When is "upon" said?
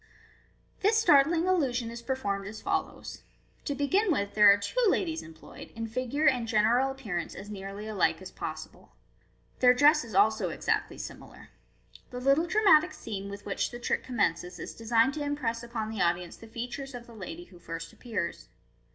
15.61-15.91